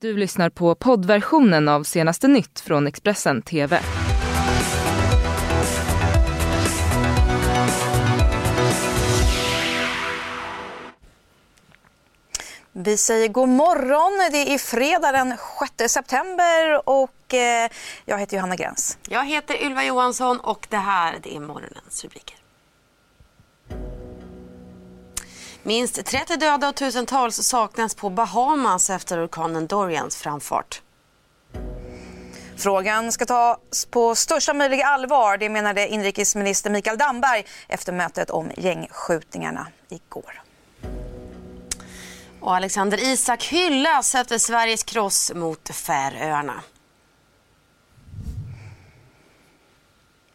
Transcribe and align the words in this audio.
Du 0.00 0.16
lyssnar 0.16 0.50
på 0.50 0.74
poddversionen 0.74 1.68
av 1.68 1.82
senaste 1.82 2.28
nytt 2.28 2.60
från 2.60 2.86
Expressen 2.86 3.42
TV. 3.42 3.80
Vi 12.72 12.96
säger 12.96 13.28
god 13.28 13.48
morgon. 13.48 14.30
Det 14.32 14.54
är 14.54 14.58
fredag 14.58 15.12
den 15.12 15.34
6 15.78 15.92
september 15.92 16.88
och 16.88 17.34
eh, 17.34 17.70
jag 18.04 18.18
heter 18.18 18.36
Johanna 18.36 18.56
Gräns. 18.56 18.98
Jag 19.08 19.24
heter 19.24 19.62
Ylva 19.62 19.84
Johansson 19.84 20.40
och 20.40 20.66
det 20.70 20.76
här 20.76 21.18
det 21.22 21.36
är 21.36 21.40
morgonens 21.40 22.04
rubriker. 22.04 22.39
Minst 25.62 26.04
30 26.04 26.36
döda 26.36 26.68
och 26.68 26.74
tusentals 26.74 27.36
saknas 27.36 27.94
på 27.94 28.10
Bahamas 28.10 28.90
efter 28.90 29.24
orkanen 29.24 29.66
Dorians 29.66 30.16
framfart. 30.16 30.82
Frågan 32.56 33.12
ska 33.12 33.26
tas 33.26 33.86
på 33.90 34.14
största 34.14 34.54
möjliga 34.54 34.86
allvar, 34.86 35.36
det 35.36 35.48
menade 35.48 35.88
inrikesminister 35.88 36.70
Mikael 36.70 36.98
Damberg 36.98 37.44
efter 37.68 37.92
mötet 37.92 38.30
om 38.30 38.50
gängskjutningarna 38.56 39.66
igår. 39.88 40.42
Och 42.40 42.56
Alexander 42.56 43.04
Isak 43.12 43.44
hyllas 43.44 44.14
efter 44.14 44.38
Sveriges 44.38 44.84
kross 44.84 45.32
mot 45.34 45.70
Färöarna. 45.74 46.62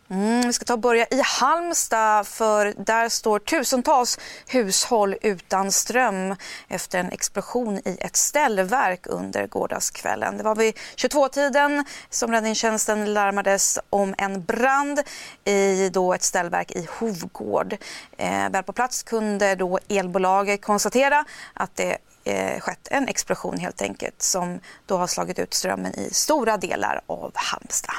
Mm, 0.10 0.42
vi 0.48 0.54
ska 0.54 0.66
ta 0.66 0.74
och 0.74 0.80
börja 0.80 1.06
i 1.06 1.22
Halmstad 1.24 2.28
för 2.28 2.74
där 2.78 3.10
står 3.10 3.40
tusentals 3.40 4.20
hushåll 4.48 5.16
utan 5.22 5.72
ström 5.72 6.36
efter 6.68 7.00
en 7.00 7.12
explosion 7.12 7.78
i 7.78 7.98
ett 8.00 8.16
ställverk 8.16 9.08
under 9.08 9.48
gårdagskvällen. 9.48 10.38
Det 10.38 10.44
var 10.44 10.56
vid 10.56 10.78
22-tiden 10.96 11.86
som 12.10 12.32
räddningstjänsten 12.32 13.14
larmades 13.14 13.80
om 13.90 14.16
en 14.18 14.44
brand 14.44 15.02
i 15.44 15.90
då 15.90 16.14
ett 16.14 16.24
ställverk 16.24 16.72
i 16.72 16.88
Hovgård. 17.00 17.78
Eh, 18.18 18.50
väl 18.50 18.64
på 18.64 18.74
plats 18.74 19.04
kunde 19.04 19.56
då 19.56 19.80
elbolaget 19.90 20.62
konstatera 20.62 21.26
att 21.54 21.76
det 21.76 21.98
eh, 22.24 22.60
skett 22.60 22.88
en 22.92 23.08
explosion 23.08 23.58
helt 23.58 23.82
enkelt 23.82 24.22
som 24.22 24.60
då 24.86 24.98
har 24.98 25.08
slagit 25.08 25.40
ut 25.40 25.54
strömmen 25.54 25.96
i 25.96 26.10
stora 26.12 26.58
delar 26.58 27.02
av 27.08 27.32
Halmstad. 27.36 27.96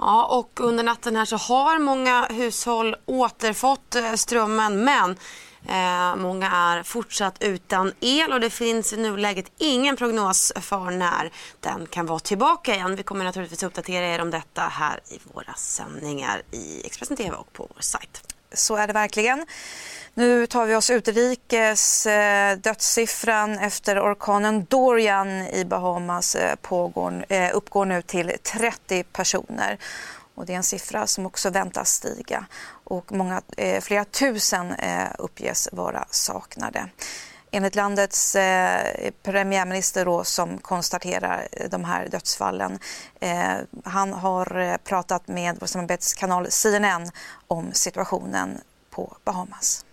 Ja, 0.00 0.24
och 0.24 0.60
under 0.60 0.84
natten 0.84 1.16
här 1.16 1.24
så 1.24 1.36
har 1.36 1.78
många 1.78 2.26
hushåll 2.26 2.96
återfått 3.06 3.94
eh, 3.94 4.14
strömmen 4.14 4.84
men 4.84 5.10
eh, 5.68 6.16
många 6.16 6.50
är 6.50 6.82
fortsatt 6.82 7.36
utan 7.40 7.92
el 8.00 8.32
och 8.32 8.40
det 8.40 8.50
finns 8.50 8.92
i 8.92 8.96
nuläget 8.96 9.52
ingen 9.58 9.96
prognos 9.96 10.52
för 10.56 10.90
när 10.90 11.30
den 11.60 11.86
kan 11.86 12.06
vara 12.06 12.18
tillbaka 12.18 12.74
igen. 12.74 12.96
Vi 12.96 13.02
kommer 13.02 13.24
naturligtvis 13.24 13.62
uppdatera 13.62 14.06
er 14.06 14.20
om 14.20 14.30
detta 14.30 14.62
här 14.62 15.00
i 15.10 15.18
våra 15.34 15.54
sändningar 15.54 16.42
i 16.50 16.86
Expressen 16.86 17.16
TV 17.16 17.36
och 17.36 17.52
på 17.52 17.68
vår 17.74 17.82
sajt. 17.82 18.34
Så 18.52 18.76
är 18.76 18.86
det 18.86 18.92
verkligen. 18.92 19.46
Nu 20.14 20.46
tar 20.46 20.66
vi 20.66 20.74
oss 20.74 20.90
utrikes. 20.90 22.06
Eh, 22.06 22.56
dödssiffran 22.58 23.58
efter 23.58 24.12
orkanen 24.12 24.64
Dorian 24.64 25.28
i 25.28 25.64
Bahamas 25.64 26.34
eh, 26.34 26.56
pågår, 26.56 27.24
eh, 27.28 27.50
uppgår 27.52 27.84
nu 27.84 28.02
till 28.02 28.32
30 28.42 29.02
personer. 29.02 29.78
Och 30.34 30.46
det 30.46 30.52
är 30.52 30.56
en 30.56 30.62
siffra 30.62 31.06
som 31.06 31.26
också 31.26 31.50
väntas 31.50 31.90
stiga. 31.90 32.46
Och 32.84 33.12
många, 33.12 33.42
flera 33.80 34.04
tusen 34.04 34.74
uppges 35.18 35.68
vara 35.72 36.04
saknade. 36.10 36.88
Enligt 37.52 37.76
landets 37.76 38.36
eh, 38.36 39.10
premiärminister 39.22 40.04
då, 40.04 40.24
som 40.24 40.58
konstaterar 40.58 41.38
eh, 41.52 41.70
de 41.70 41.84
här 41.84 42.08
dödsfallen. 42.08 42.78
Eh, 43.20 43.56
han 43.84 44.12
har 44.12 44.58
eh, 44.58 44.76
pratat 44.88 45.28
med 45.28 45.56
vår 45.60 45.66
samarbetskanal 45.66 46.46
CNN 46.50 47.02
om 47.48 47.72
situationen 47.72 48.48
på 48.90 49.16
Bahamas. 49.24 49.84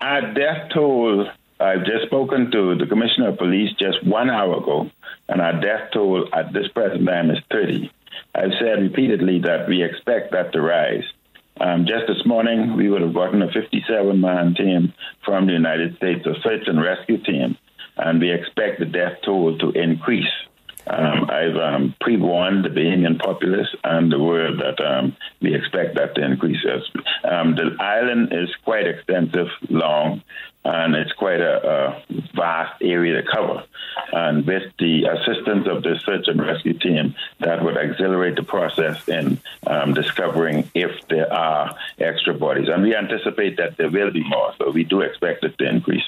Our 0.00 0.20
death 0.34 0.74
toll, 0.74 1.30
I've 1.58 1.86
just 1.86 2.06
spoken 2.06 2.50
to 2.50 2.74
the 2.78 2.86
Commissioner 2.86 3.28
of 3.28 3.38
Police 3.38 3.74
just 3.78 4.02
one 4.02 4.30
hour 4.30 4.56
ago, 4.56 4.90
and 5.28 5.40
our 5.40 5.52
death 5.52 5.90
toll 5.92 6.28
at 6.32 6.52
this 6.52 6.72
present 6.72 7.06
time 7.06 7.30
is 7.30 7.38
30. 7.50 7.90
I've 8.34 8.52
said 8.58 8.82
repeatedly 8.82 9.38
that 9.40 9.68
we 9.68 9.82
expect 9.82 10.32
that 10.32 10.52
to 10.52 10.60
rise. 10.60 11.13
Um, 11.60 11.86
just 11.86 12.08
this 12.08 12.26
morning, 12.26 12.76
we 12.76 12.88
would 12.88 13.02
have 13.02 13.14
gotten 13.14 13.40
a 13.40 13.50
57 13.50 14.20
man 14.20 14.54
team 14.54 14.92
from 15.24 15.46
the 15.46 15.52
United 15.52 15.96
States, 15.96 16.26
a 16.26 16.34
search 16.42 16.66
and 16.66 16.82
rescue 16.82 17.22
team, 17.22 17.56
and 17.96 18.20
we 18.20 18.32
expect 18.32 18.80
the 18.80 18.86
death 18.86 19.18
toll 19.24 19.56
to 19.58 19.70
increase. 19.70 20.32
Um, 20.86 21.30
I've 21.30 21.56
um, 21.56 21.94
pre-warned 22.00 22.64
the 22.64 22.68
Bahamian 22.68 23.18
populace 23.18 23.74
and 23.84 24.12
the 24.12 24.18
world 24.18 24.60
that 24.60 24.84
um, 24.84 25.16
we 25.40 25.54
expect 25.54 25.96
that 25.96 26.14
to 26.14 26.24
increase. 26.24 26.64
Um, 27.24 27.54
the 27.54 27.76
island 27.80 28.32
is 28.32 28.54
quite 28.64 28.86
extensive, 28.86 29.48
long, 29.70 30.22
and 30.64 30.94
it's 30.94 31.12
quite 31.12 31.40
a, 31.40 32.02
a, 32.08 32.22
vast 32.34 32.82
area 32.82 33.20
to 33.20 33.28
cover. 33.28 33.64
And 34.12 34.46
with 34.46 34.72
the 34.78 35.04
assistance 35.04 35.66
of 35.68 35.82
the 35.82 35.98
search 36.04 36.26
and 36.28 36.40
rescue 36.40 36.74
team, 36.74 37.14
that 37.40 37.62
would 37.62 37.76
accelerate 37.76 38.36
the 38.36 38.42
process 38.42 39.06
in 39.08 39.40
um, 39.66 39.94
discovering 39.94 40.70
if 40.74 41.06
there 41.08 41.32
are 41.32 41.76
extra 41.98 42.34
bodies. 42.34 42.68
And 42.68 42.82
we 42.82 42.94
anticipate 42.94 43.56
that 43.58 43.76
there 43.76 43.90
will 43.90 44.10
be 44.10 44.26
more, 44.26 44.54
so 44.58 44.70
we 44.70 44.84
do 44.84 45.00
expect 45.00 45.44
it 45.44 45.56
to 45.58 45.68
increase. 45.68 46.04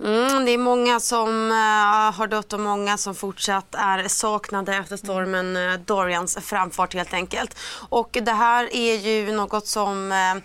Mm, 0.00 0.44
det 0.44 0.50
är 0.50 0.58
många 0.58 1.00
som 1.00 1.50
uh, 1.50 2.16
har 2.18 2.26
dött 2.26 2.52
och 2.52 2.60
många 2.60 2.96
som 2.96 3.14
fortsatt 3.14 3.74
är 3.74 4.08
saknade 4.08 4.76
efter 4.76 4.96
stormen 4.96 5.56
uh, 5.56 5.78
Dorians 5.78 6.38
framfart 6.42 6.94
helt 6.94 7.14
enkelt. 7.14 7.58
Och 7.88 8.18
det 8.22 8.32
här 8.32 8.76
är 8.76 8.94
ju 8.94 9.32
något 9.32 9.66
som 9.66 10.12
uh, 10.12 10.42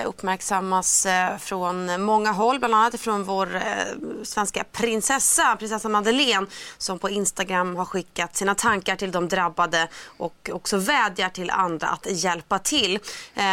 Eh, 0.00 0.08
uppmärksammas 0.08 1.06
eh, 1.06 1.36
från 1.38 2.02
många 2.02 2.32
håll, 2.32 2.58
bland 2.58 2.74
annat 2.74 3.00
från 3.00 3.24
vår 3.24 3.56
eh, 3.56 3.62
svenska 4.22 4.64
prinsessa, 4.72 5.56
prinsessa 5.56 5.88
Madeleine 5.88 6.46
som 6.78 6.98
på 6.98 7.10
Instagram 7.10 7.76
har 7.76 7.84
skickat 7.84 8.36
sina 8.36 8.54
tankar 8.54 8.96
till 8.96 9.12
de 9.12 9.28
drabbade 9.28 9.88
och 10.04 10.50
också 10.52 10.76
vädjar 10.76 11.28
till 11.28 11.50
andra 11.50 11.88
att 11.88 12.06
hjälpa 12.10 12.58
till. 12.58 12.98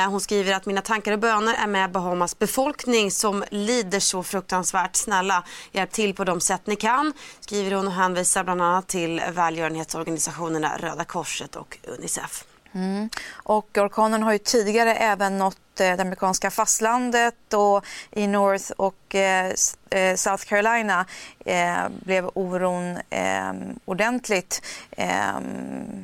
Hon 0.10 0.22
skriver 0.22 0.54
att 0.54 0.66
mina 0.66 0.82
tankar 0.82 1.12
och 1.12 1.20
böner 1.20 1.54
är 1.54 1.68
med 1.68 1.92
Bahamas 1.92 2.40
befolkning 2.40 3.12
som 3.12 3.44
lider 3.52 4.00
så 4.00 4.24
fruktansvärt. 4.24 4.96
Snälla, 4.96 5.44
hjälp 5.72 5.92
till 5.92 6.16
på 6.16 6.24
de 6.24 6.42
sätt 6.42 6.62
ni 6.66 6.76
kan, 6.76 7.14
skriver 7.40 7.72
hon 7.72 7.88
och 7.88 7.94
hänvisar 7.94 8.44
bland 8.44 8.62
annat 8.62 8.88
till 8.88 9.22
välgörenhetsorganisationerna 9.32 10.78
Röda 10.78 11.04
Korset 11.04 11.56
och 11.56 11.78
Unicef. 11.84 12.44
Mm. 12.72 13.10
Och 13.34 13.78
orkanen 13.78 14.24
har 14.24 14.32
ju 14.32 14.38
tidigare 14.38 14.96
även 14.96 15.38
nått 15.38 15.58
Eh, 15.82 15.96
det 15.96 16.02
amerikanska 16.02 16.52
fastlandet 16.52 17.54
och 17.54 17.86
i 18.12 18.28
North 18.28 18.72
och 18.78 19.16
eh, 19.16 19.54
eh, 19.90 20.16
South 20.16 20.46
Carolina 20.46 21.06
eh, 21.46 21.90
blev 21.90 22.30
oron 22.34 22.98
eh, 23.10 23.54
ordentligt 23.86 24.62
eh, 24.92 25.38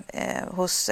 eh 0.07 0.47
hos 0.47 0.89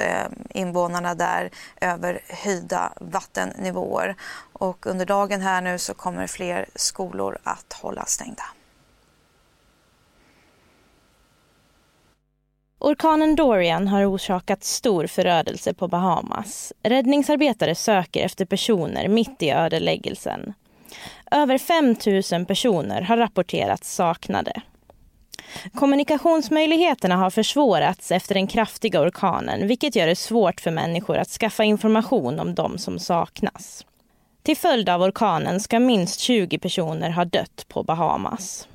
invånarna 0.50 1.14
där 1.14 1.50
över 1.80 2.20
höjda 2.28 2.92
vattennivåer. 3.00 4.16
Och 4.52 4.86
under 4.86 5.06
dagen 5.06 5.40
här 5.40 5.60
nu 5.60 5.78
så 5.78 5.94
kommer 5.94 6.26
fler 6.26 6.66
skolor 6.74 7.38
att 7.44 7.72
hålla 7.72 8.04
stängda. 8.04 8.44
Orkanen 12.84 13.36
Dorian 13.36 13.88
har 13.88 14.06
orsakat 14.06 14.64
stor 14.64 15.06
förödelse 15.06 15.74
på 15.74 15.88
Bahamas. 15.88 16.72
Räddningsarbetare 16.82 17.74
söker 17.74 18.24
efter 18.24 18.44
personer 18.44 19.08
mitt 19.08 19.42
i 19.42 19.50
ödeläggelsen. 19.50 20.54
Över 21.30 21.58
5 21.58 21.96
000 22.32 22.46
personer 22.46 23.02
har 23.02 23.16
rapporterats 23.16 23.94
saknade. 23.94 24.62
Kommunikationsmöjligheterna 25.74 27.16
har 27.16 27.30
försvårats 27.30 28.12
efter 28.12 28.34
den 28.34 28.46
kraftiga 28.46 29.00
orkanen 29.00 29.68
vilket 29.68 29.96
gör 29.96 30.06
det 30.06 30.16
svårt 30.16 30.60
för 30.60 30.70
människor 30.70 31.16
att 31.16 31.28
skaffa 31.28 31.64
information 31.64 32.40
om 32.40 32.54
de 32.54 32.78
som 32.78 32.98
saknas. 32.98 33.86
Till 34.42 34.56
följd 34.56 34.88
av 34.88 35.02
orkanen 35.02 35.60
ska 35.60 35.80
minst 35.80 36.20
20 36.20 36.58
personer 36.58 37.10
ha 37.10 37.24
dött 37.24 37.64
på 37.68 37.82
Bahamas. 37.82 38.68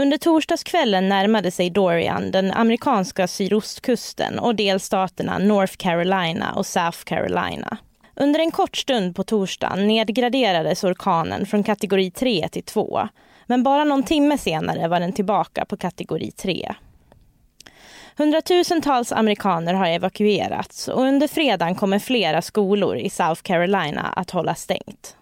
Under 0.00 0.18
torsdagskvällen 0.18 1.08
närmade 1.08 1.50
sig 1.50 1.70
Dorian 1.70 2.30
den 2.30 2.52
amerikanska 2.52 3.28
sydostkusten 3.28 4.38
och 4.38 4.54
delstaterna 4.54 5.38
North 5.38 5.76
Carolina 5.76 6.52
och 6.52 6.66
South 6.66 6.98
Carolina. 7.04 7.78
Under 8.16 8.40
en 8.40 8.50
kort 8.50 8.76
stund 8.76 9.16
på 9.16 9.24
torsdagen 9.24 9.88
nedgraderades 9.88 10.84
orkanen 10.84 11.46
från 11.46 11.62
kategori 11.62 12.10
3 12.10 12.48
till 12.48 12.62
2. 12.62 13.08
Men 13.46 13.62
bara 13.62 13.84
någon 13.84 14.02
timme 14.02 14.38
senare 14.38 14.88
var 14.88 15.00
den 15.00 15.12
tillbaka 15.12 15.64
på 15.64 15.76
kategori 15.76 16.30
3. 16.30 16.74
Hundratusentals 18.16 19.12
amerikaner 19.12 19.74
har 19.74 19.86
evakuerats 19.86 20.88
och 20.88 21.02
under 21.02 21.28
fredagen 21.28 21.74
kommer 21.74 21.98
flera 21.98 22.42
skolor 22.42 22.96
i 22.96 23.10
South 23.10 23.42
Carolina 23.42 24.02
att 24.16 24.30
hålla 24.30 24.54
stängt. 24.54 25.16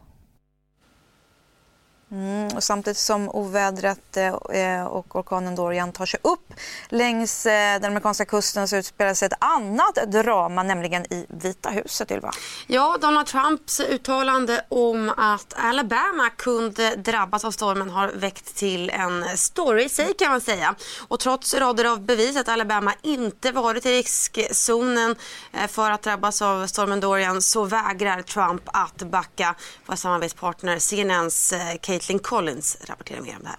Mm, 2.10 2.56
och 2.56 2.62
samtidigt 2.62 2.98
som 2.98 3.28
ovädret 3.28 4.16
eh, 4.16 4.26
eh 4.26 4.86
och 4.86 5.16
orkanen 5.16 5.54
Dorian 5.54 5.92
tar 5.92 6.06
sig 6.06 6.20
upp 6.22 6.54
längs 6.88 7.46
eh, 7.46 7.80
den 7.80 7.84
amerikanska 7.84 8.24
kusten 8.24 8.68
så 8.68 8.76
utspelar 8.76 9.14
sig 9.14 9.26
ett 9.26 9.38
annat 9.38 9.94
drama, 9.94 10.62
nämligen 10.62 11.12
i 11.12 11.26
Vita 11.28 11.70
huset. 11.70 12.10
Ylva. 12.10 12.30
Ja, 12.66 12.98
Donald 13.00 13.26
Trumps 13.26 13.80
uttalande 13.80 14.64
om 14.68 15.12
att 15.16 15.54
Alabama 15.56 16.30
kunde 16.30 16.96
drabbas 16.96 17.44
av 17.44 17.50
stormen 17.50 17.90
har 17.90 18.08
väckt 18.08 18.56
till 18.56 18.90
en 18.90 19.24
story 19.36 19.84
i 19.84 19.88
sig 19.88 20.14
kan 20.14 20.30
man 20.30 20.40
säga. 20.40 20.74
Och 21.08 21.20
trots 21.20 21.54
rader 21.54 21.84
av 21.84 22.00
bevis 22.00 22.36
att 22.36 22.48
Alabama 22.48 22.94
inte 23.02 23.52
varit 23.52 23.86
i 23.86 23.98
riskzonen 23.98 25.16
eh, 25.52 25.66
för 25.66 25.90
att 25.90 26.02
drabbas 26.02 26.42
av 26.42 26.66
stormen 26.66 27.00
Dorian 27.00 27.42
så 27.42 27.64
vägrar 27.64 28.22
Trump 28.22 28.62
att 28.64 29.02
backa. 29.02 29.54
Vår 29.86 29.96
samarbetspartner 29.96 30.78
CNNs 30.78 31.52
eh, 31.52 31.76
Kate 31.80 31.97
Caitlin 31.98 32.22
Collins 32.22 32.76
rapporterar 32.86 33.20
mer 33.20 33.36
om 33.36 33.42
det 33.42 33.48
här. 33.48 33.58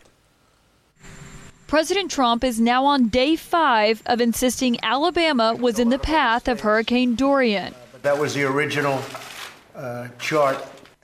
President 1.68 2.12
Trump 2.12 2.44
is 2.44 2.59
now 2.59 2.86
on 2.86 3.09
day 3.09 3.36
five 3.36 4.01
of 4.06 4.21
insisting 4.21 4.77
Alabama 4.81 5.56
was 5.59 5.77
in 5.80 5.89
the 5.89 6.00
path 6.00 6.47
of 6.47 6.62
Hurricane 6.62 7.15
Dorian. 7.15 7.75
That 8.01 8.18
was 8.18 8.33
the 8.33 8.44
original 8.44 9.00
uh, 9.75 10.07
chart. 10.19 10.57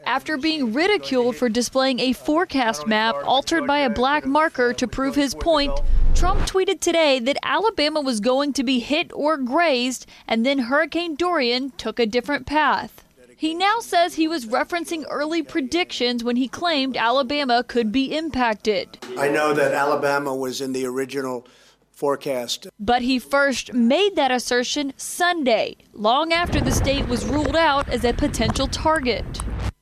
After 0.05 0.37
being 0.37 0.73
ridiculed 0.73 1.35
for 1.35 1.49
displaying 1.49 1.99
a 1.99 2.13
forecast 2.13 2.87
map 2.87 3.15
altered 3.25 3.67
by 3.67 3.79
a 3.79 3.89
black 3.89 4.25
marker 4.25 4.73
to 4.73 4.87
prove 4.87 5.15
his 5.15 5.35
point, 5.35 5.71
Trump 6.15 6.39
tweeted 6.47 6.79
today 6.79 7.19
that 7.19 7.37
Alabama 7.43 8.01
was 8.01 8.19
going 8.19 8.53
to 8.53 8.63
be 8.63 8.79
hit 8.79 9.11
or 9.13 9.37
grazed, 9.37 10.07
and 10.27 10.45
then 10.45 10.59
Hurricane 10.59 11.15
Dorian 11.15 11.71
took 11.77 11.99
a 11.99 12.05
different 12.05 12.45
path. 12.45 13.04
He 13.45 13.53
now 13.53 13.79
says 13.79 14.15
he 14.15 14.27
was 14.27 14.47
referencing 14.47 15.05
early 15.07 15.43
predictions 15.43 16.23
when 16.23 16.35
he 16.35 16.47
claimed 16.47 16.97
Alabama 16.97 17.63
could 17.63 17.91
be 17.91 18.17
impacted. 18.17 18.97
I 19.19 19.27
know 19.27 19.53
that 19.53 19.71
Alabama 19.71 20.35
was 20.35 20.61
in 20.61 20.73
the 20.73 20.87
original 20.87 21.45
forecast. 21.91 22.65
But 22.79 23.03
he 23.03 23.19
first 23.19 23.71
made 23.71 24.15
that 24.15 24.31
assertion 24.31 24.93
Sunday, 24.97 25.77
long 25.93 26.33
after 26.33 26.59
the 26.59 26.71
state 26.71 27.07
was 27.07 27.23
ruled 27.23 27.55
out 27.55 27.87
as 27.87 28.03
a 28.03 28.13
potential 28.13 28.65
target. 28.65 29.23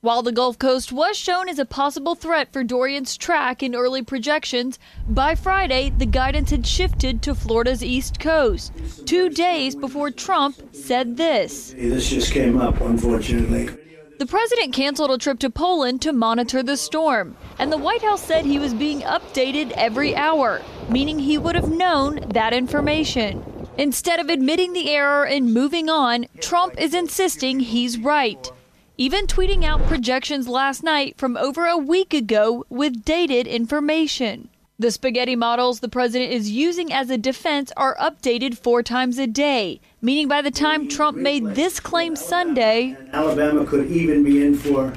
While 0.04 0.20
the 0.20 0.32
Gulf 0.32 0.58
Coast 0.58 0.92
was 0.92 1.16
shown 1.16 1.48
as 1.48 1.58
a 1.58 1.64
possible 1.64 2.14
threat 2.14 2.52
for 2.52 2.62
Dorian's 2.62 3.16
track 3.16 3.62
in 3.62 3.74
early 3.74 4.02
projections, 4.02 4.78
by 5.08 5.34
Friday 5.34 5.94
the 5.96 6.04
guidance 6.04 6.50
had 6.50 6.66
shifted 6.66 7.22
to 7.22 7.34
Florida's 7.34 7.82
east 7.82 8.20
coast, 8.20 8.74
two 9.06 9.30
days 9.30 9.74
before 9.74 10.10
Trump 10.10 10.56
said 10.72 11.16
this. 11.16 11.72
This 11.72 12.10
just 12.10 12.32
came 12.32 12.60
up, 12.60 12.82
unfortunately. 12.82 13.70
The 14.18 14.26
president 14.26 14.74
canceled 14.74 15.10
a 15.10 15.16
trip 15.16 15.38
to 15.38 15.48
Poland 15.48 16.02
to 16.02 16.12
monitor 16.12 16.62
the 16.62 16.76
storm, 16.76 17.34
and 17.58 17.72
the 17.72 17.78
White 17.78 18.02
House 18.02 18.22
said 18.22 18.44
he 18.44 18.58
was 18.58 18.74
being 18.74 19.00
updated 19.00 19.70
every 19.70 20.14
hour, 20.14 20.60
meaning 20.90 21.18
he 21.18 21.38
would 21.38 21.54
have 21.54 21.70
known 21.70 22.16
that 22.34 22.52
information. 22.52 23.42
Instead 23.78 24.20
of 24.20 24.28
admitting 24.28 24.74
the 24.74 24.90
error 24.90 25.24
and 25.24 25.54
moving 25.54 25.88
on, 25.88 26.26
Trump 26.42 26.78
is 26.78 26.92
insisting 26.92 27.60
he's 27.60 27.96
right 27.96 28.52
even 28.96 29.26
tweeting 29.26 29.64
out 29.64 29.82
projections 29.86 30.46
last 30.46 30.84
night 30.84 31.18
from 31.18 31.36
over 31.36 31.66
a 31.66 31.76
week 31.76 32.14
ago 32.14 32.64
with 32.68 33.04
dated 33.04 33.46
information. 33.46 34.48
The 34.78 34.90
spaghetti 34.90 35.34
models 35.34 35.80
the 35.80 35.88
president 35.88 36.32
is 36.32 36.50
using 36.50 36.92
as 36.92 37.10
a 37.10 37.18
defense 37.18 37.72
are 37.76 37.96
updated 37.96 38.56
four 38.56 38.82
times 38.82 39.18
a 39.18 39.26
day, 39.26 39.80
meaning 40.00 40.28
by 40.28 40.42
the 40.42 40.50
time 40.50 40.88
Trump 40.88 41.16
made 41.16 41.44
this 41.54 41.80
claim 41.80 42.14
Sunday, 42.14 42.96
Alabama 43.12 43.64
could 43.64 43.90
even 43.90 44.22
be 44.22 44.44
in 44.44 44.54
for 44.54 44.92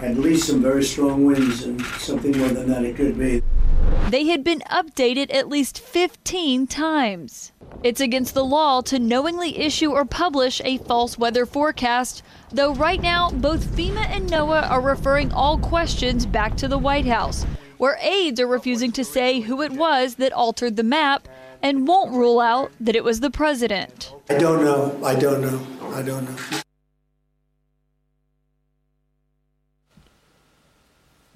at 0.00 0.16
least 0.16 0.46
some 0.46 0.62
very 0.62 0.84
strong 0.84 1.24
winds 1.24 1.64
and 1.64 1.80
something 1.98 2.36
more 2.38 2.48
than 2.48 2.68
that 2.68 2.84
it 2.84 2.96
could 2.96 3.18
be. 3.18 3.42
They 4.10 4.26
had 4.26 4.44
been 4.44 4.60
updated 4.70 5.34
at 5.34 5.48
least 5.48 5.80
15 5.80 6.66
times. 6.66 7.52
It's 7.82 8.00
against 8.00 8.34
the 8.34 8.44
law 8.44 8.82
to 8.82 8.98
knowingly 8.98 9.58
issue 9.58 9.92
or 9.92 10.04
publish 10.04 10.60
a 10.64 10.78
false 10.78 11.18
weather 11.18 11.46
forecast, 11.46 12.22
though 12.52 12.74
right 12.74 13.00
now 13.00 13.30
both 13.30 13.64
FEMA 13.64 14.06
and 14.06 14.28
NOAA 14.28 14.70
are 14.70 14.80
referring 14.80 15.32
all 15.32 15.58
questions 15.58 16.26
back 16.26 16.56
to 16.58 16.68
the 16.68 16.78
White 16.78 17.06
House, 17.06 17.44
where 17.78 17.98
aides 18.00 18.38
are 18.40 18.46
refusing 18.46 18.92
to 18.92 19.04
say 19.04 19.40
who 19.40 19.62
it 19.62 19.72
was 19.72 20.16
that 20.16 20.32
altered 20.32 20.76
the 20.76 20.82
map 20.82 21.26
and 21.62 21.88
won't 21.88 22.12
rule 22.12 22.40
out 22.40 22.70
that 22.78 22.96
it 22.96 23.04
was 23.04 23.20
the 23.20 23.30
president. 23.30 24.14
I 24.28 24.34
don't 24.34 24.64
know. 24.64 25.00
I 25.02 25.14
don't 25.14 25.40
know. 25.40 25.66
I 25.94 26.02
don't 26.02 26.24
know. 26.24 26.60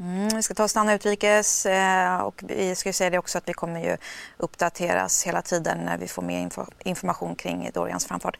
Mm, 0.01 0.29
vi 0.29 0.43
ska 0.43 0.55
ta 0.55 0.65
och 0.65 0.71
stanna 0.71 0.95
utrikes 0.95 1.67
eh, 1.67 2.19
och 2.19 2.43
vi 2.47 2.75
ska 2.75 2.93
säga 2.93 3.11
det 3.11 3.19
också 3.19 3.39
att 3.39 3.49
vi 3.49 3.53
kommer 3.53 3.81
ju 3.81 3.97
uppdateras 4.37 5.27
hela 5.27 5.43
tiden 5.43 5.79
när 5.79 5.99
vi 5.99 6.09
får 6.09 6.23
mer 6.23 6.39
info 6.39 6.65
information 6.85 7.37
kring 7.37 7.71
Dorians 7.75 8.07
framfart. 8.07 8.37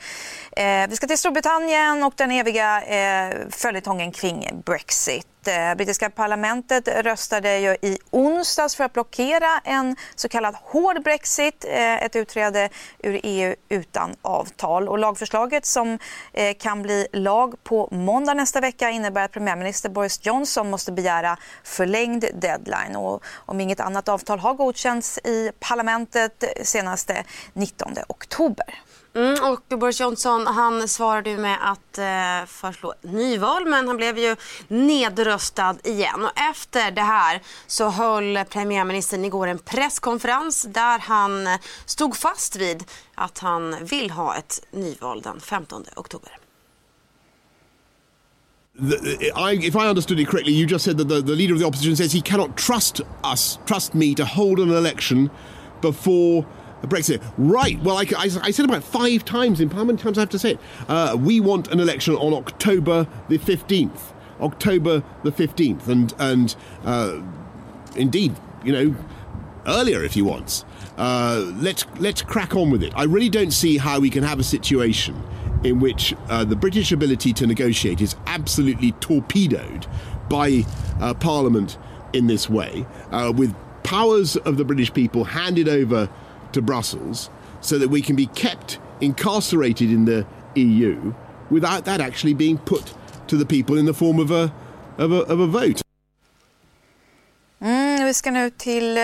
Eh, 0.53 0.89
vi 0.89 0.97
ska 0.97 1.07
till 1.07 1.19
Storbritannien 1.19 2.03
och 2.03 2.13
den 2.17 2.31
eviga 2.31 2.83
eh, 2.83 3.37
följetongen 3.51 4.13
kring 4.13 4.63
Brexit. 4.65 5.27
Eh, 5.47 5.75
brittiska 5.75 6.11
parlamentet 6.11 6.89
röstade 6.89 7.59
ju 7.59 7.77
i 7.83 7.99
onsdags 8.11 8.77
för 8.77 8.85
att 8.85 8.93
blockera 8.93 9.61
en 9.65 9.97
så 10.15 10.29
kallad 10.29 10.55
hård 10.63 11.03
brexit, 11.03 11.65
eh, 11.65 12.03
ett 12.03 12.17
utträde 12.17 12.69
ur 12.99 13.21
EU 13.23 13.55
utan 13.69 14.15
avtal. 14.23 14.89
Och 14.89 14.99
lagförslaget 14.99 15.67
som 15.67 15.99
eh, 16.33 16.57
kan 16.57 16.83
bli 16.83 17.07
lag 17.13 17.65
på 17.65 17.89
måndag 17.91 18.35
nästa 18.35 18.61
vecka 18.61 18.91
innebär 18.91 19.25
att 19.25 19.33
premiärminister 19.33 19.89
Boris 19.89 20.27
Johnson 20.27 20.71
måste 20.71 20.93
begära 20.93 21.39
förlängd 21.65 22.25
deadline. 22.35 22.97
Och 22.97 23.25
om 23.35 23.61
inget 23.61 23.81
annat 23.81 24.09
avtal 24.09 24.39
har 24.39 24.55
godkänts 24.55 25.19
i 25.19 25.53
parlamentet 25.61 26.45
senaste 26.63 27.25
19 27.53 27.95
oktober. 28.09 28.88
Mm, 29.19 29.53
och 29.53 29.79
Boris 29.79 30.01
Johnson 30.01 30.47
han 30.47 30.89
svarade 30.89 31.31
ju 31.31 31.39
med 31.39 31.59
att 31.71 31.99
eh, 31.99 32.47
föreslå 32.47 32.95
nyval 33.03 33.67
men 33.67 33.89
han 33.89 33.97
blev 33.97 34.19
ju 34.19 34.37
nedröstad 34.69 35.77
igen. 35.85 36.25
Och 36.25 36.39
efter 36.51 36.91
det 36.91 37.03
här 37.03 37.43
så 37.67 37.89
höll 37.89 38.39
premiärministern 38.51 39.25
igår 39.25 39.47
en 39.47 39.59
presskonferens 39.59 40.63
där 40.63 40.99
han 40.99 41.49
stod 41.87 42.17
fast 42.17 42.57
vid 42.57 42.85
att 43.15 43.39
han 43.39 43.77
vill 43.85 44.11
ha 44.11 44.37
ett 44.37 44.63
nyval 44.71 45.23
den 45.23 45.41
15 45.41 45.85
oktober. 45.97 46.39
The, 48.91 49.27
I, 49.53 49.69
if 49.69 49.75
I 49.75 49.89
understood 49.89 50.21
it 50.21 50.29
correctly, 50.29 50.53
you 50.53 50.67
just 50.67 50.85
said 50.85 50.99
that 50.99 51.09
the, 51.09 51.23
the 51.23 51.35
leader 51.35 51.55
of 51.55 51.61
the 51.61 51.67
opposition 51.67 51.97
says 51.97 52.13
he 52.13 52.21
cannot 52.21 52.57
trust 52.57 53.01
us, 53.33 53.59
trust 53.67 53.95
me 53.95 54.15
to 54.15 54.25
hold 54.25 54.61
an 54.61 54.71
election 54.71 55.31
before 55.81 56.45
Brexit. 56.87 57.23
Right. 57.37 57.81
Well, 57.83 57.97
I, 57.97 58.05
I, 58.17 58.31
I, 58.43 58.51
said 58.51 58.65
about 58.65 58.85
five 58.85 59.25
times 59.25 59.61
in 59.61 59.69
Parliament. 59.69 60.01
Times 60.01 60.19
I 60.19 60.23
have 60.23 60.31
to 60.31 60.39
say 60.39 60.53
it? 60.53 60.61
Uh, 60.89 61.17
we 61.19 61.41
want 61.41 61.69
an 61.69 61.81
election 61.81 62.15
on 62.15 62.33
October 62.33 63.07
the 63.29 63.39
15th. 63.39 64.13
October 64.41 65.03
the 65.25 65.33
15th. 65.33 65.89
And, 65.89 66.15
and 66.19 66.57
uh, 66.85 67.21
indeed, 67.97 68.37
you 68.65 68.73
know, 68.73 68.97
earlier 69.67 70.05
if 70.05 70.17
you 70.17 70.25
want. 70.25 70.65
Uh, 70.97 71.53
let's, 71.57 71.85
let's 71.99 72.23
crack 72.23 72.55
on 72.55 72.71
with 72.71 72.83
it. 72.83 72.93
I 72.97 73.05
really 73.05 73.29
don't 73.29 73.53
see 73.53 73.79
how 73.79 74.01
we 74.01 74.11
can 74.11 74.23
have 74.23 74.39
a 74.39 74.45
situation 74.45 75.23
in 75.65 75.81
which 75.81 76.15
uh, 76.29 76.45
the 76.45 76.57
British 76.57 76.93
ability 76.93 77.33
to 77.33 77.47
negotiate 77.47 78.01
is 78.01 78.15
absolutely 78.27 78.93
torpedoed 78.93 79.87
by 80.29 80.65
uh, 81.01 81.15
Parliament 81.15 81.79
in 82.13 82.27
this 82.27 82.49
way, 82.49 82.87
uh, 83.11 83.33
with 83.35 83.55
powers 83.83 84.37
of 84.37 84.57
the 84.57 84.65
British 84.65 84.93
people 84.93 85.25
handed 85.25 85.69
over 85.69 86.09
to 86.53 86.63
Brussels 86.63 87.31
so 87.61 87.79
that 87.79 87.89
we 87.89 88.03
can 88.03 88.17
be 88.17 88.27
kept 88.27 88.79
incarcerated 89.01 89.91
in 89.91 90.05
the 90.05 90.27
EU 90.55 91.15
without 91.51 91.85
that 91.85 92.01
actually 92.01 92.35
being 92.35 92.59
put 92.59 92.95
to 93.27 93.37
the 93.37 93.47
people 93.47 93.79
in 93.79 93.87
the 93.87 93.95
form 93.95 94.19
of 94.19 94.31
a, 94.31 94.53
of 94.99 95.13
a, 95.13 95.23
of 95.27 95.41
a 95.41 95.47
vote. 95.47 95.83
Mm, 97.61 98.05
vi 98.05 98.15
ska 98.15 98.31
nu 98.31 98.51
till 98.51 98.97
eh, 98.97 99.03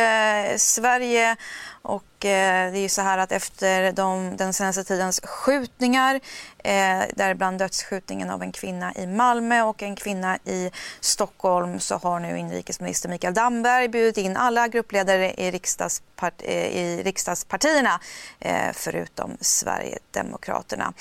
Sverige 0.58 1.36
och 1.82 2.04
eh, 2.24 2.72
det 2.72 2.78
är 2.78 2.82
ju 2.82 2.88
så 2.88 3.02
här 3.02 3.18
att 3.18 3.32
efter 3.32 3.92
de, 3.92 4.36
den 4.36 4.52
senaste 4.52 4.84
tidens 4.84 5.20
skjutningar, 5.24 6.20
eh, 6.58 7.02
däribland 7.14 7.58
dödsskjutningen 7.58 8.30
av 8.30 8.42
en 8.42 8.52
kvinna 8.52 8.94
i 8.94 9.06
Malmö 9.06 9.62
och 9.62 9.82
en 9.82 9.96
kvinna 9.96 10.36
i 10.44 10.70
Stockholm, 11.00 11.80
så 11.80 11.96
har 11.96 12.20
nu 12.20 12.38
inrikesminister 12.38 13.08
Mikael 13.08 13.34
Damberg 13.34 13.88
bjudit 13.88 14.16
in 14.16 14.36
alla 14.36 14.68
gruppledare 14.68 15.32
i, 15.32 15.50
riksdagspart 15.50 16.42
eh, 16.42 16.66
i 16.66 17.02
riksdagspartierna 17.02 18.00
eh, 18.40 18.72
förutom 18.72 19.36
Sverigedemokraterna. 19.40 20.92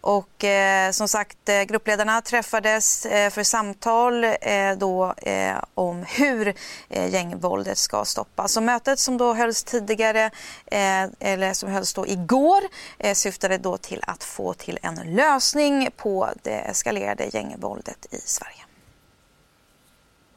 Och 0.00 0.44
eh, 0.44 0.90
som 0.90 1.08
sagt, 1.08 1.48
eh, 1.48 1.62
gruppledarna 1.62 2.20
träffades 2.20 3.06
eh, 3.06 3.30
för 3.30 3.42
samtal 3.42 4.24
eh, 4.24 4.72
då, 4.76 5.14
eh, 5.16 5.56
om 5.74 6.04
hur 6.08 6.54
eh, 6.88 7.08
gängvåldet 7.14 7.78
ska 7.78 8.04
stoppas. 8.04 8.56
Och 8.56 8.62
mötet 8.62 8.98
som 8.98 9.18
då 9.18 9.34
hölls 9.34 9.64
tidigare, 9.64 10.30
eller 10.70 11.52
som 11.52 11.70
hölls 11.70 11.94
då 11.94 12.06
igår, 12.06 12.60
syftade 13.14 13.58
då 13.58 13.76
till 13.76 14.02
att 14.06 14.24
få 14.24 14.54
till 14.54 14.78
en 14.82 15.14
lösning 15.16 15.88
på 15.96 16.28
det 16.42 16.50
eskalerade 16.50 17.28
gängvåldet 17.32 18.06
i 18.10 18.20
Sverige. 18.24 18.54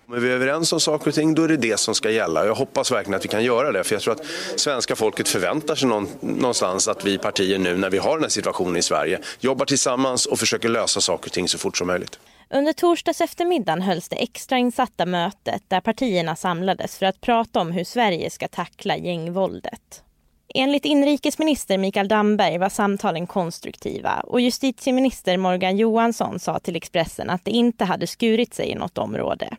Om 0.08 0.22
vi 0.22 0.30
är 0.30 0.36
överens 0.36 0.74
om 0.74 0.80
saker 0.80 1.08
och 1.08 1.14
ting, 1.14 1.36
då 1.36 1.44
är 1.44 1.48
det 1.48 1.58
det 1.58 1.80
som 1.80 1.96
ska 1.96 2.10
gälla. 2.10 2.46
Jag 2.46 2.56
hoppas 2.56 2.92
verkligen 2.92 3.18
att 3.18 3.24
vi 3.24 3.30
kan 3.30 3.44
göra 3.44 3.72
det, 3.72 3.84
för 3.84 3.96
jag 3.96 4.02
tror 4.02 4.14
att 4.14 4.26
svenska 4.56 4.96
folket 4.96 5.28
förväntar 5.28 5.76
sig 5.76 5.90
någonstans 6.22 6.88
att 6.88 7.06
vi 7.06 7.18
partier 7.18 7.60
nu, 7.60 7.78
när 7.78 7.90
vi 7.90 7.98
har 7.98 8.14
den 8.14 8.24
här 8.24 8.30
situationen 8.30 8.78
i 8.78 8.82
Sverige, 8.82 9.20
jobbar 9.40 9.66
tillsammans 9.66 10.26
och 10.26 10.40
försöker 10.40 10.70
lösa 10.70 11.02
saker 11.02 11.30
och 11.30 11.34
ting 11.34 11.48
så 11.48 11.58
fort 11.58 11.78
som 11.78 11.88
möjligt. 11.88 12.20
Under 12.50 12.74
torsdags 12.74 13.22
eftermiddagen 13.22 13.82
hölls 13.82 14.10
det 14.10 14.16
extrainsatta 14.16 15.06
mötet 15.06 15.64
där 15.68 15.82
partierna 15.82 16.36
samlades 16.36 16.98
för 16.98 17.06
att 17.06 17.22
prata 17.22 17.60
om 17.60 17.72
hur 17.72 17.84
Sverige 17.84 18.30
ska 18.30 18.48
tackla 18.48 18.98
gängvåldet. 18.98 20.04
Enligt 20.54 20.86
inrikesminister 20.86 21.78
Mikael 21.78 22.08
Damberg 22.08 22.58
var 22.58 22.70
samtalen 22.70 23.28
konstruktiva 23.28 24.20
och 24.20 24.42
justitieminister 24.42 25.38
Morgan 25.38 25.78
Johansson 25.78 26.40
sa 26.40 26.60
till 26.60 26.76
Expressen 26.76 27.30
att 27.30 27.46
det 27.46 27.52
inte 27.52 27.86
hade 27.86 28.08
skurit 28.08 28.54
sig 28.54 28.70
i 28.70 28.76
något 28.76 28.98
område. 28.98 29.50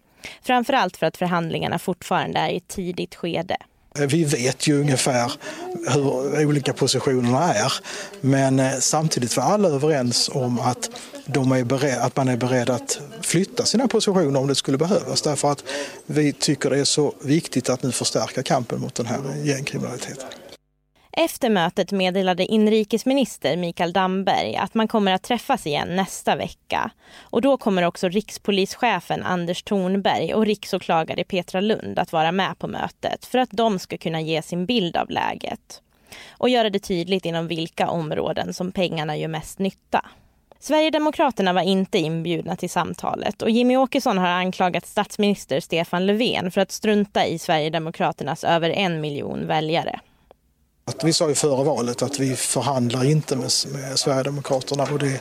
Framförallt 0.42 0.96
för 0.96 1.06
att 1.06 1.16
förhandlingarna 1.16 1.78
fortfarande 1.78 2.38
är 2.38 2.48
i 2.48 2.56
ett 2.56 2.68
tidigt 2.68 3.14
skede. 3.14 3.56
Vi 3.94 4.24
vet 4.24 4.66
ju 4.66 4.80
ungefär 4.80 5.32
hur 5.88 6.46
olika 6.46 6.72
positionerna 6.72 7.54
är 7.54 7.72
men 8.20 8.58
eh, 8.58 8.72
samtidigt 8.80 9.36
var 9.36 9.44
alla 9.44 9.68
överens 9.68 10.30
om 10.32 10.60
att, 10.60 10.90
de 11.26 11.52
är 11.52 11.64
bered, 11.64 11.98
att 11.98 12.16
man 12.16 12.28
är 12.28 12.36
beredd 12.36 12.70
att 12.70 13.00
flytta 13.20 13.64
sina 13.64 13.88
positioner 13.88 14.40
om 14.40 14.46
det 14.46 14.54
skulle 14.54 14.78
behövas 14.78 15.22
därför 15.22 15.52
att 15.52 15.64
vi 16.06 16.32
tycker 16.32 16.70
det 16.70 16.78
är 16.78 16.84
så 16.84 17.14
viktigt 17.22 17.68
att 17.68 17.82
nu 17.82 17.92
förstärka 17.92 18.42
kampen 18.42 18.80
mot 18.80 18.94
den 18.94 19.06
här 19.06 19.20
gängkriminaliteten. 19.44 20.41
Efter 21.16 21.50
mötet 21.50 21.92
meddelade 21.92 22.46
inrikesminister 22.46 23.56
Mikael 23.56 23.92
Damberg 23.92 24.56
att 24.56 24.74
man 24.74 24.88
kommer 24.88 25.12
att 25.12 25.22
träffas 25.22 25.66
igen 25.66 25.96
nästa 25.96 26.36
vecka. 26.36 26.90
Och 27.20 27.42
då 27.42 27.56
kommer 27.56 27.82
också 27.82 28.08
rikspolischefen 28.08 29.22
Anders 29.22 29.62
Thornberg 29.62 30.34
och 30.34 30.46
riksåklagare 30.46 31.24
Petra 31.24 31.60
Lund 31.60 31.98
att 31.98 32.12
vara 32.12 32.32
med 32.32 32.58
på 32.58 32.68
mötet 32.68 33.26
för 33.26 33.38
att 33.38 33.50
de 33.50 33.78
ska 33.78 33.98
kunna 33.98 34.20
ge 34.20 34.42
sin 34.42 34.66
bild 34.66 34.96
av 34.96 35.10
läget. 35.10 35.82
Och 36.30 36.48
göra 36.48 36.70
det 36.70 36.78
tydligt 36.78 37.26
inom 37.26 37.48
vilka 37.48 37.88
områden 37.88 38.54
som 38.54 38.72
pengarna 38.72 39.16
gör 39.16 39.28
mest 39.28 39.58
nytta. 39.58 40.06
Sverigedemokraterna 40.58 41.52
var 41.52 41.62
inte 41.62 41.98
inbjudna 41.98 42.56
till 42.56 42.70
samtalet 42.70 43.42
och 43.42 43.50
Jimmy 43.50 43.76
Åkesson 43.76 44.18
har 44.18 44.28
anklagat 44.28 44.86
statsminister 44.86 45.60
Stefan 45.60 46.06
Löfven 46.06 46.50
för 46.50 46.60
att 46.60 46.72
strunta 46.72 47.26
i 47.26 47.38
Sverigedemokraternas 47.38 48.44
över 48.44 48.70
en 48.70 49.00
miljon 49.00 49.46
väljare. 49.46 50.00
Att 50.84 51.04
vi 51.04 51.12
sa 51.12 51.28
ju 51.28 51.34
före 51.34 51.64
valet 51.64 52.02
att 52.02 52.18
vi 52.18 52.36
förhandlar 52.36 53.04
inte 53.04 53.36
med, 53.36 53.50
med 53.72 53.98
Sverigedemokraterna 53.98 54.82
och 54.84 54.98
det, 54.98 55.20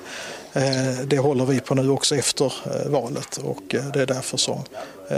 eh, 0.54 1.06
det 1.06 1.18
håller 1.18 1.46
vi 1.46 1.60
på 1.60 1.76
nu 1.76 1.90
också 1.90 2.16
efter 2.16 2.46
eh, 2.46 2.92
valet 2.92 3.38
och 3.38 3.76
eh, 3.76 3.86
det 3.94 4.02
är 4.02 4.06
därför 4.06 4.38
som 4.38 4.64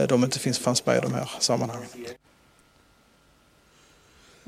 de 0.10 0.24
inte 0.24 0.40
finns, 0.40 0.60
fanns 0.60 0.86
med 0.86 0.98
i 0.98 1.02
de 1.02 1.14
här 1.14 1.32
sammanhangen. 1.40 1.88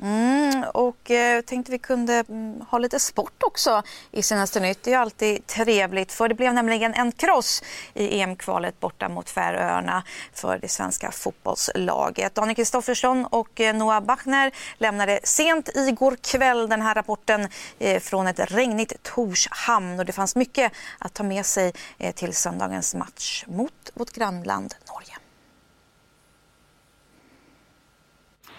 Mm, 0.02 0.64
och 0.74 1.12
eh, 1.12 1.42
tänkte 1.42 1.72
vi 1.72 1.80
kunde 1.80 2.14
mm, 2.14 2.62
ha 2.70 2.78
lite 2.78 3.00
sport 3.00 3.44
också 3.44 3.84
i 4.12 4.22
senaste 4.24 4.60
nytt. 4.60 4.84
Det 4.84 4.94
är 4.94 4.98
alltid 4.98 5.48
trevligt 5.48 6.12
för 6.12 6.28
det 6.28 6.36
blev 6.36 6.54
nämligen 6.54 6.94
en 6.94 7.12
kross 7.12 7.64
i 7.94 8.22
EM-kvalet 8.22 8.80
borta 8.80 9.10
mot 9.10 9.30
Färöarna 9.30 10.04
för 10.34 10.58
det 10.58 10.68
svenska 10.68 11.12
fotbollslaget. 11.12 12.36
Daniel 12.36 12.56
Kristoffersson 12.56 13.26
och 13.26 13.62
eh, 13.62 13.76
Noah 13.76 14.02
Bachner 14.02 14.52
lämnade 14.78 15.20
sent 15.24 15.70
igår 15.76 16.18
kväll 16.22 16.70
den 16.70 16.82
här 16.82 16.96
rapporten 16.96 17.48
eh, 17.80 18.00
från 18.00 18.28
ett 18.28 18.40
regnigt 18.40 18.94
Torshamn 19.04 20.00
och 20.00 20.06
det 20.06 20.14
fanns 20.14 20.36
mycket 20.36 20.72
att 21.00 21.14
ta 21.14 21.24
med 21.24 21.46
sig 21.46 21.74
eh, 21.98 22.16
till 22.16 22.34
söndagens 22.34 22.96
match 22.96 23.44
mot 23.48 23.92
vårt 23.94 24.12
grannland 24.12 24.76
Norge. 24.94 25.25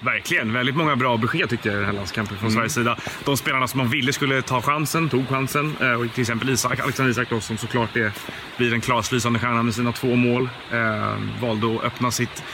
Verkligen. 0.00 0.52
Väldigt 0.52 0.76
många 0.76 0.96
bra 0.96 1.16
besked 1.16 1.50
tyckte 1.50 1.68
jag 1.68 1.74
i 1.74 1.78
den 1.78 1.86
här 1.86 1.92
landskampen 1.92 2.36
från 2.36 2.48
mm. 2.48 2.56
Sveriges 2.56 2.74
sida. 2.74 2.96
De 3.24 3.36
spelarna 3.36 3.68
som 3.68 3.78
man 3.78 3.90
ville 3.90 4.12
skulle 4.12 4.42
ta 4.42 4.62
chansen, 4.62 5.08
tog 5.08 5.28
chansen. 5.28 5.76
Eh, 5.80 5.92
och 5.92 6.12
till 6.14 6.20
exempel 6.20 6.50
Isak, 6.50 6.80
Alexander 6.80 7.10
Isak 7.10 7.30
då, 7.30 7.40
som 7.40 7.56
såklart 7.56 7.96
är, 7.96 8.12
blir 8.56 8.70
den 8.70 8.80
klaslysande 8.80 9.38
stjärnan 9.38 9.64
med 9.64 9.74
sina 9.74 9.92
två 9.92 10.16
mål. 10.16 10.48
Eh, 10.72 11.14
valde 11.40 11.74
att 11.74 11.84
öppna 11.84 12.10
sitt 12.10 12.44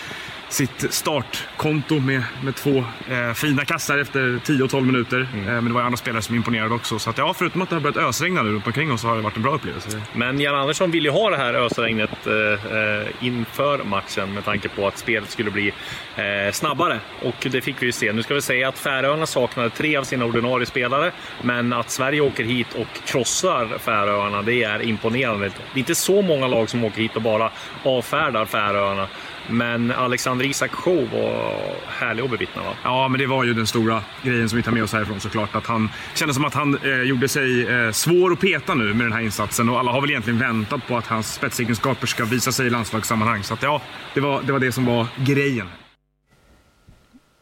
sitt 0.53 0.95
startkonto 0.95 2.01
med, 2.01 2.23
med 2.45 2.55
två 2.55 2.85
eh, 3.09 3.33
fina 3.35 3.65
kassar 3.65 3.99
efter 3.99 4.41
10 4.45 4.63
och 4.63 4.71
12 4.71 4.87
minuter. 4.87 5.29
Mm. 5.33 5.49
Eh, 5.49 5.55
men 5.55 5.65
det 5.65 5.73
var 5.73 5.83
andra 5.83 5.97
spelare 5.97 6.23
som 6.23 6.35
imponerade 6.35 6.75
också. 6.75 6.99
Så 6.99 7.11
att, 7.11 7.19
ja, 7.19 7.35
förutom 7.35 7.63
att 7.63 7.69
det 7.69 7.75
har 7.77 7.81
börjat 7.81 7.97
ösregna 7.97 8.43
nu 8.43 8.53
runt 8.53 8.67
omkring 8.67 8.93
oss 8.93 9.01
så 9.01 9.09
har 9.09 9.17
det 9.17 9.23
varit 9.23 9.37
en 9.37 9.43
bra 9.43 9.55
upplevelse. 9.55 10.03
Men 10.13 10.41
Jan 10.41 10.55
Andersson 10.55 10.91
vill 10.91 11.05
ju 11.05 11.11
ha 11.11 11.31
det 11.31 11.37
här 11.37 11.55
ösregnet 11.55 12.27
eh, 12.27 12.77
eh, 12.79 13.09
inför 13.21 13.85
matchen 13.85 14.35
med 14.35 14.45
tanke 14.45 14.69
på 14.69 14.87
att 14.87 14.99
spelet 14.99 15.31
skulle 15.31 15.51
bli 15.51 15.73
eh, 16.17 16.53
snabbare. 16.53 17.01
Och 17.23 17.47
det 17.51 17.61
fick 17.61 17.83
vi 17.83 17.87
ju 17.87 17.93
se. 17.93 18.13
Nu 18.13 18.23
ska 18.23 18.35
vi 18.35 18.43
säga 18.43 18.69
att 18.69 18.79
Färöarna 18.79 19.27
saknade 19.27 19.71
tre 19.71 19.97
av 19.97 20.05
sina 20.05 20.25
ordinarie 20.25 20.67
spelare, 20.67 21.13
men 21.43 21.73
att 21.73 21.91
Sverige 21.91 22.21
åker 22.21 22.45
hit 22.45 22.75
och 22.75 23.07
krossar 23.07 23.79
Färöarna, 23.79 24.43
det 24.43 24.63
är 24.63 24.83
imponerande. 24.83 25.47
Det 25.47 25.55
är 25.75 25.79
inte 25.79 25.95
så 25.95 26.23
många 26.23 26.47
lag 26.47 26.71
som 26.71 26.85
åker 26.85 27.03
hit 27.03 27.17
och 27.17 27.23
bara 27.23 27.51
avfärdar 27.85 28.45
Färöarna. 28.45 29.09
Men 29.53 29.91
Alexander 29.91 30.45
Isak 30.45 30.73
show 30.73 31.09
var 31.13 31.61
härlig 31.89 32.23
att 32.23 32.31
bevittna 32.31 32.63
va? 32.63 32.75
Ja, 32.85 33.09
men 33.09 33.21
det 33.21 33.27
var 33.27 33.45
ju 33.45 33.55
den 33.55 33.67
stora 33.67 34.03
grejen 34.23 34.49
som 34.49 34.57
vi 34.57 34.63
tar 34.63 34.73
med 34.73 34.83
oss 34.83 34.93
härifrån 34.93 35.21
såklart. 35.21 35.55
Att 35.55 35.67
han 35.67 35.91
kändes 36.15 36.37
som 36.37 36.45
att 36.45 36.55
han 36.55 36.79
eh, 36.79 37.03
gjorde 37.03 37.29
sig 37.29 37.67
eh, 37.67 37.91
svår 37.91 38.33
att 38.33 38.41
peta 38.41 38.75
nu 38.75 38.95
med 38.95 39.07
den 39.07 39.13
här 39.13 39.21
insatsen 39.21 39.69
och 39.69 39.79
alla 39.79 39.93
har 39.93 40.01
väl 40.01 40.11
egentligen 40.11 40.39
väntat 40.39 40.87
på 40.89 40.97
att 40.97 41.07
hans 41.07 41.35
spetsegenskaper 41.35 42.07
ska 42.07 42.25
visa 42.25 42.53
sig 42.53 42.67
i 42.67 42.71
landslagssammanhang. 42.71 43.43
Så 43.43 43.55
att, 43.55 43.63
ja, 43.63 43.83
det 44.15 44.21
var, 44.21 44.43
det 44.43 44.53
var 44.53 44.59
det 44.59 44.73
som 44.73 44.85
var 44.85 45.07
grejen. 45.17 45.69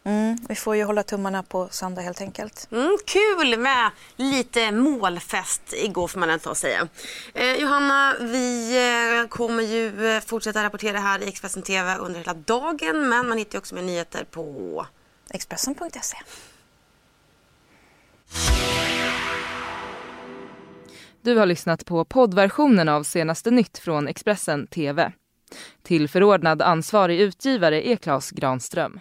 Mm, 0.04 0.38
vi 0.49 0.54
får 0.54 0.76
ju 0.76 0.85
hålla 0.85 1.02
tummarna 1.02 1.42
på 1.42 1.69
söndag 1.71 2.02
helt 2.02 2.21
enkelt. 2.21 2.69
Mm, 2.73 2.99
kul 3.07 3.59
med 3.59 3.90
lite 4.16 4.73
målfest 4.73 5.62
igår 5.73 6.09
får 6.09 6.21
man 6.21 6.30
ändå 6.30 6.54
säga. 6.54 6.88
Eh, 7.35 7.52
Johanna, 7.52 8.14
vi 8.21 8.76
eh, 9.23 9.28
kommer 9.28 9.62
ju 9.62 10.11
eh, 10.11 10.21
fortsätta 10.21 10.64
rapportera 10.64 10.99
här 10.99 11.23
i 11.23 11.28
Expressen 11.28 11.62
TV 11.62 11.97
under 11.97 12.21
hela 12.21 12.35
dagen 12.35 13.09
men 13.09 13.28
man 13.28 13.38
hittar 13.38 13.59
också 13.59 13.75
med 13.75 13.85
nyheter 13.85 14.25
på 14.30 14.87
Expressen.se. 15.30 16.16
Du 21.23 21.37
har 21.37 21.47
lyssnat 21.47 21.85
på 21.85 22.04
poddversionen 22.04 22.88
av 22.88 23.02
senaste 23.02 23.50
nytt 23.50 23.78
från 23.78 24.09
Expressen 24.09 24.66
TV. 24.66 25.12
Till 25.83 26.09
förordnad 26.09 26.62
ansvarig 26.62 27.21
utgivare 27.21 27.88
är 27.88 27.97
Klas 27.97 28.30
Granström. 28.30 29.00